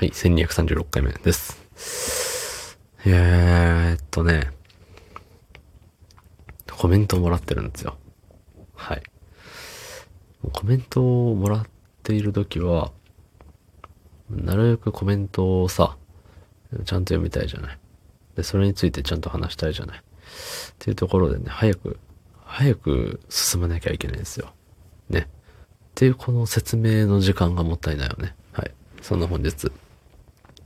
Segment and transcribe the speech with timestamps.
[0.00, 2.78] はい、1236回目です。
[3.04, 4.50] えーっとね、
[6.72, 7.98] コメントをもらってるんですよ。
[8.74, 9.02] はい。
[10.52, 11.66] コメントをもらっ
[12.02, 12.92] ているときは、
[14.30, 15.98] なるべくコメントをさ、
[16.72, 17.78] ちゃんと読みたいじゃない。
[18.36, 19.98] で、それについてちゃんと話したいじゃない。
[19.98, 20.02] っ
[20.78, 21.98] ていうところでね、早く、
[22.46, 24.54] 早く進まなきゃいけないんですよ。
[25.10, 25.28] ね。
[25.28, 28.34] っていうこの説明の時間がもったいないよね。
[28.52, 28.72] はい。
[29.02, 29.70] そんな本日、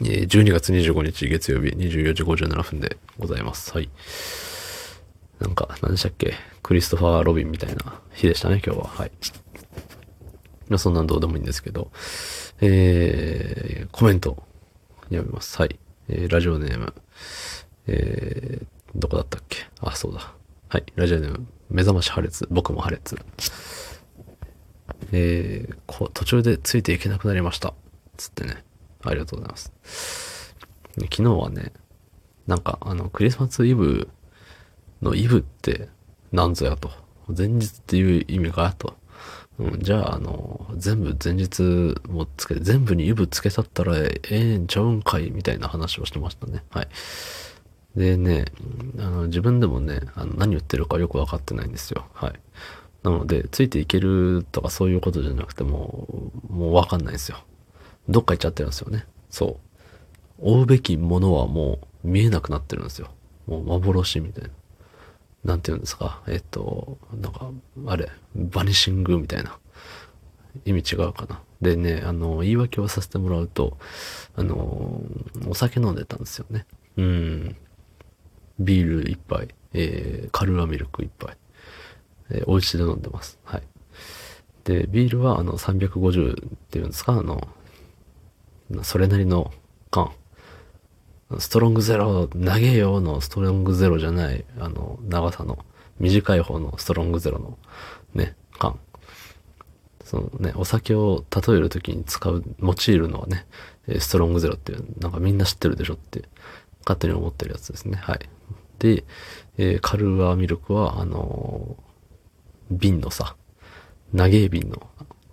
[0.00, 3.72] 12月25日月曜日24時57分でございます。
[3.72, 3.88] はい。
[5.40, 6.34] なんか、何でしたっけ？
[6.62, 8.88] クリストファー・ロビンみたいな日でしたね、今日は。
[8.88, 9.12] はい。
[10.68, 11.90] まあそんなんどうでもいいんですけど、
[12.60, 14.42] えー、コメント
[15.04, 15.58] 読みます。
[15.58, 15.78] はい。
[16.08, 16.92] えー、ラジオネーム、
[17.86, 19.66] えー、どこだったっけ？
[19.80, 20.34] あ、そうだ。
[20.68, 20.84] はい。
[20.96, 23.18] ラジオネーム、目覚まし破裂、僕も破裂。
[25.12, 27.72] えー、こ、途中でついていけなくなりました。
[28.16, 28.64] つってね。
[29.10, 30.54] ありがとうございます。
[30.98, 31.72] 昨日はね、
[32.46, 34.08] なんか、あの、クリスマスイブ
[35.02, 35.88] のイブって
[36.32, 36.90] 何ぞやと。
[37.36, 38.94] 前日っていう意味かと。
[39.58, 41.62] うん、じゃあ、あの、全部前日
[42.08, 46.62] もつけて、全部にイブつけたったらええんちゃうんかいみたいな話をしてましたね。
[46.70, 46.88] はい。
[47.96, 48.44] でね、
[48.98, 52.06] あの、自分でもね、あの何言ってるかよくわかってないんですよ。
[52.12, 52.32] はい。
[53.02, 57.38] なので、ついていけるとかそういうことじゃなくても、もうわかんないですよ。
[58.08, 59.06] どっか行っちゃってるんですよね。
[59.30, 59.60] そ
[60.40, 60.50] う。
[60.50, 63.10] 追うべきものはもう見えなくなってるんですよ。
[63.46, 64.50] もう幻みたいな。
[65.44, 66.22] なんて言うんですか？
[66.26, 67.50] えっと、なんか、
[67.86, 69.58] あれ、バニシングみたいな。
[70.64, 71.40] 意味違うかな。
[71.60, 73.78] でね、あの、言い訳をさせてもらうと、
[74.34, 75.02] あの、
[75.48, 76.66] お酒飲んでたんですよね。
[76.96, 77.56] うん。
[78.58, 81.36] ビール一杯、えー、カルアミルク一杯、
[82.30, 83.38] えー、お家で飲んでます。
[83.44, 83.62] はい。
[84.64, 87.46] で、ビールはあの350っていうんですか、あの、
[88.82, 89.52] それなりの
[89.90, 90.12] 缶。
[91.38, 95.58] ストロングゼロ、長えよのストロングゼロじゃない、あの、長さの、
[95.98, 97.58] 短い方のストロングゼロの、
[98.14, 98.78] ね、缶。
[100.04, 103.46] そのね、お酒を例えるときに使う、用いるのはね、
[103.98, 106.28] ストロングゼロっていう、なんかみんな知ってるでしょって、
[106.84, 107.96] 勝手に思ってるやつですね。
[107.96, 108.20] はい。
[108.78, 109.04] で、
[109.58, 111.86] えーカルーアミルクは、あのー
[112.70, 113.36] 瓶のさ、
[114.12, 114.82] 長い瓶の、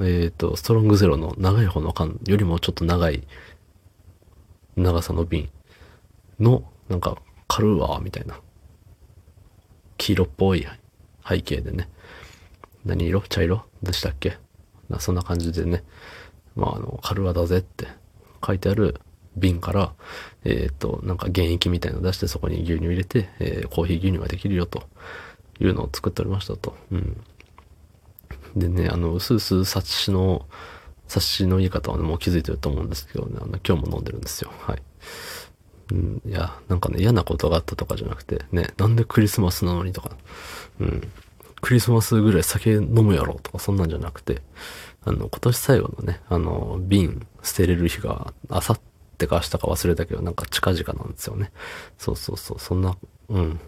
[0.00, 3.26] えっ、と、ストロングゼロの長い方の缶よりもちょっと長い
[4.76, 5.48] 長さの瓶
[6.40, 7.16] の、なんか、
[7.46, 8.40] カルーアみたいな、
[9.96, 10.66] 黄色っぽい
[11.26, 11.88] 背景でね、
[12.84, 13.22] 何色？
[13.28, 13.64] 茶色？
[13.82, 14.38] でしたっけ？
[14.98, 15.84] そんな感じでね、
[16.56, 17.86] まあ、あの、カルーだぜって
[18.44, 19.00] 書いてある
[19.36, 19.94] 瓶から、
[20.44, 24.82] えっ、と、なんか原液みたいの出してそこに牛乳入れて、えーコーヒー牛乳ができるよと
[25.60, 26.76] いうのを作っておりましたと。
[26.90, 27.24] うん。
[28.56, 30.46] でね、あの、うすうす察しの、
[31.06, 34.50] 察しの言い方はね、もう気づいてると思うんですけどね、あの、今日も飲んでるんですよ。
[34.60, 34.82] はい。
[35.92, 40.16] うん、いや、なんかね、嫌なことがあったとかじゃなくて、ね、なんでクリスマスなのにとか、
[40.80, 41.02] うん、
[41.60, 44.42] クリスマスぐらい酒飲むやろとか、そんなんじゃなくて、
[45.04, 48.80] あの、今年最後のね、あの、瓶捨てれる日が、あさっ
[49.18, 51.52] てか明日か忘れたけど、なんか近々なんですよね。
[51.98, 52.96] そうそうそう、そんな、
[53.28, 53.60] うん。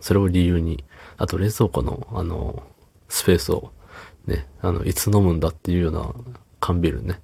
[0.00, 0.84] それを理由に、
[1.16, 2.62] あと冷蔵庫の、あの、
[3.08, 3.72] スペースを、
[4.26, 6.12] ね、あの、いつ飲むんだっていうような
[6.60, 7.20] 缶ビールね、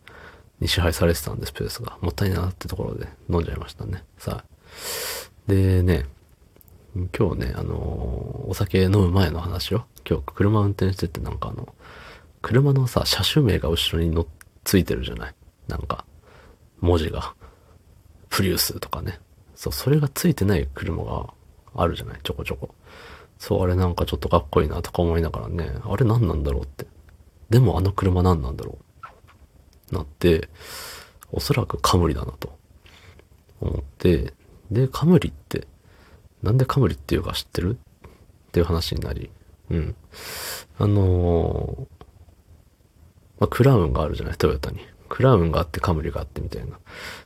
[0.61, 1.99] に支配されてたんで、スペースが。
[2.01, 4.05] もったいなってところで飲んじゃいましたね。
[4.19, 4.45] さあ。
[5.47, 6.07] でね、
[7.17, 7.75] 今日ね、あの
[8.49, 11.75] お酒飲む前の話を、今日車運転しててなんかあの、
[12.41, 14.27] 車のさ、車種名が後ろにのっ
[14.65, 15.35] ついてるじゃない？
[15.69, 16.07] なんか、
[16.81, 17.35] 文字が。
[18.31, 19.21] プリウスとかね。
[19.55, 21.33] そう、それがついてない車が
[21.75, 22.21] あるじゃない？
[22.23, 22.75] ちょこちょこ。
[23.39, 26.87] そう、あれなんかちょっとかっこいいなとか思いながらね、あれ何なんだろうって。
[27.51, 28.79] でもあの車何なんだろ
[29.93, 30.49] うなって、
[31.33, 32.59] おそらくカムリだなと
[33.61, 34.33] 思って、
[34.71, 35.67] で、カムリって、
[36.43, 37.79] なんでカムリっていうか知ってる？
[37.79, 39.31] っていう話になり、
[39.71, 39.95] うん。
[40.79, 41.87] あのー
[43.39, 44.81] まあ、クラウンがあるじゃない、トヨタに。
[45.09, 46.79] クラウンがあってカムリがあってみたいな。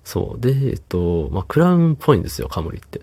[0.02, 0.40] そう。
[0.40, 3.02] で、えっと、まあ、クラウンっぽいんですよ、カムリって。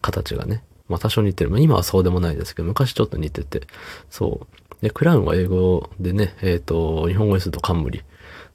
[0.00, 0.64] 形がね。
[0.90, 1.50] まあ、多少似てる。
[1.50, 3.62] まあ、今はそうでもないですけど、昔ちょっと似てて。
[4.10, 4.74] そう。
[4.82, 8.02] で、クラウンは英語でね、えっと、日本語にするとカムリ。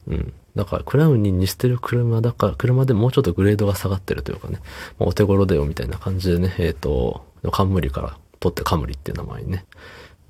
[0.08, 0.34] うん。
[0.56, 4.60] だから、クラウンに似せてる車だから、車でもうちょっとグレードが下がってるというかね、
[5.00, 9.66] まあ、お手頃だよみたいな感じでね、えっと、カムリから取ってカムリっていう名前にね、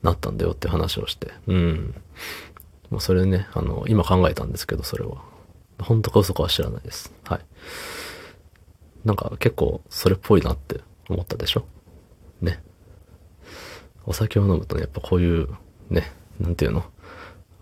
[0.04, 1.31] なったんだよって話をして。
[1.48, 1.96] うん。
[2.90, 5.22] もうそれね、あの、今考えたんですけど、それは。
[5.80, 7.13] 本当か嘘かは知らないです。
[7.25, 7.40] はい。
[9.04, 11.66] なんか結構それっぽいなって思ったでしょ？
[12.45, 12.63] ね。
[14.06, 15.50] お酒を飲むとね、やっぱこういう、
[15.89, 16.83] ね、なんていうの？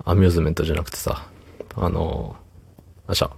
[0.06, 1.28] アミューズメントじゃなくてさ、
[1.76, 2.36] あの、
[3.08, 3.32] あしゃ、